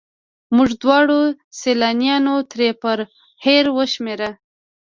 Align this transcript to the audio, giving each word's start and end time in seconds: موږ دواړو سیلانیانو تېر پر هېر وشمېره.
موږ 0.55 0.69
دواړو 0.81 1.19
سیلانیانو 1.59 2.35
تېر 2.51 2.71
پر 2.81 2.97
هېر 3.45 3.65
وشمېره. 3.77 4.29